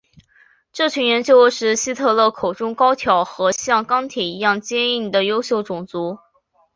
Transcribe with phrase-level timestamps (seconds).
[0.73, 6.17] 这群人就是希特勒口中高挑和像钢铁一样坚硬的优秀种族。